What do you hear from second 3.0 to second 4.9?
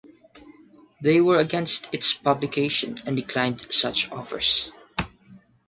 and declined such offers.